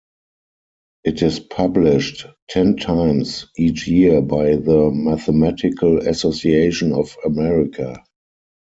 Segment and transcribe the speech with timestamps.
[1.03, 8.03] It is published ten times each year by the Mathematical Association of America.